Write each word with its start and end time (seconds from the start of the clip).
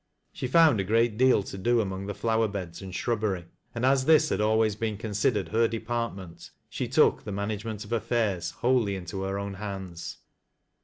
She 0.33 0.47
found 0.47 0.79
a 0.79 0.83
great 0.83 1.15
deal 1.15 1.43
to 1.43 1.59
dc 1.59 1.79
among 1.79 2.07
the 2.07 2.15
flower 2.15 2.47
beds 2.47 2.81
and 2.81 2.91
shrubbery, 2.91 3.45
and 3.75 3.85
as 3.85 4.05
this 4.05 4.29
had 4.29 4.41
always 4.41 4.75
been 4.75 4.97
considered 4.97 5.49
her 5.49 5.67
department, 5.67 6.49
she 6.69 6.87
took 6.87 7.23
the 7.23 7.31
man 7.31 7.49
agement 7.51 7.85
of 7.85 7.91
affairs 7.91 8.49
wholly 8.49 8.95
into 8.95 9.21
her 9.21 9.37
own 9.37 9.53
hands. 9.53 10.17